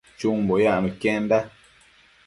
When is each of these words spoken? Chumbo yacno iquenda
Chumbo 0.19 0.55
yacno 0.63 0.87
iquenda 0.93 1.37